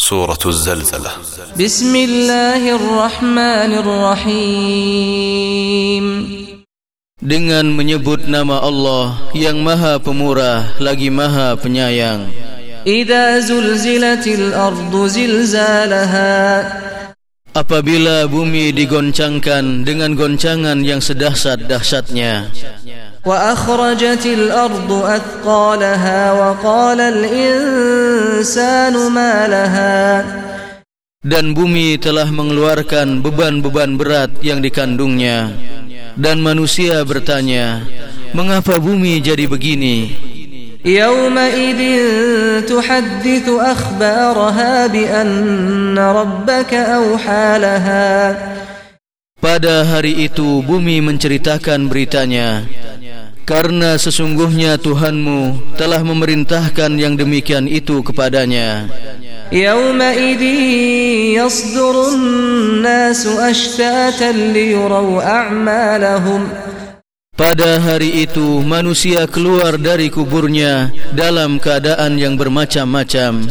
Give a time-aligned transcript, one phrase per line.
[0.00, 1.10] سورة الزلزلة
[1.60, 5.26] بسم الله الرحمن الرحيم
[7.20, 12.32] Dengan menyebut nama Allah yang maha pemurah lagi maha penyayang
[12.88, 16.32] إذا زلزلت الأرض زلزالها
[17.52, 22.48] Apabila bumi digoncangkan dengan goncangan yang sedahsyat-dahsyatnya
[23.26, 30.24] وأخرجت الأرض أثقالها وقال الإنسان ما لها
[31.20, 35.52] Dan bumi telah mengeluarkan beban-beban berat yang dikandungnya
[36.16, 37.84] Dan manusia bertanya
[38.32, 40.16] Mengapa bumi jadi begini?
[40.80, 41.80] يومئذ
[42.64, 48.08] تحدث أخبارها بأن ربك أوحى لها
[49.40, 52.64] Pada hari itu bumi menceritakan beritanya
[53.44, 58.86] Karena sesungguhnya Tuhanmu telah memerintahkan yang demikian itu kepadanya
[59.50, 60.42] يومئذ
[61.34, 66.42] يصدر الناس أشتاتا ليروا أعمالهم
[67.40, 73.48] Pada hari itu manusia keluar dari kuburnya dalam keadaan yang bermacam-macam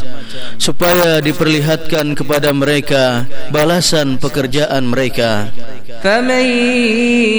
[0.61, 5.49] supaya diperlihatkan kepada mereka balasan pekerjaan mereka.
[6.03, 6.45] فمن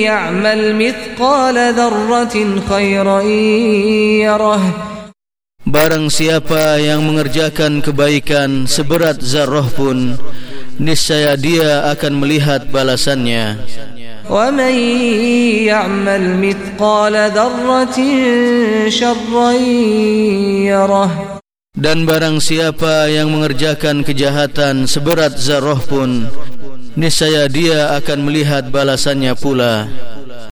[0.05, 2.37] يعمل مثقال ذرة
[2.69, 3.21] خيرا
[4.27, 4.63] يره
[5.71, 10.17] Barang siapa yang mengerjakan kebaikan seberat zarah pun
[10.81, 13.61] niscaya dia akan melihat balasannya.
[14.31, 14.75] ومن
[15.67, 17.99] يعمل مثقال ذرة
[18.89, 19.51] شرا
[20.71, 21.11] يره
[21.71, 26.27] Dan barang siapa yang mengerjakan kejahatan seberat zarah pun
[26.96, 29.88] niscaya dia akan melihat balasannya pula.